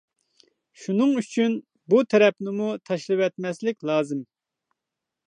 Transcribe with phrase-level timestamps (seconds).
[0.85, 1.53] شۇنىڭ ئۈچۈن
[1.93, 4.25] بۇ تەرەپنىمۇ تاشلىۋەتمەسلىك لازىم.